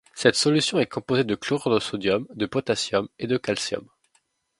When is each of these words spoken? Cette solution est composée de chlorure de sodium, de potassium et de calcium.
Cette 0.15 0.33
solution 0.33 0.79
est 0.79 0.87
composée 0.87 1.23
de 1.25 1.35
chlorure 1.35 1.71
de 1.75 1.79
sodium, 1.79 2.25
de 2.33 2.47
potassium 2.47 3.07
et 3.19 3.27
de 3.27 3.37
calcium. 3.37 3.87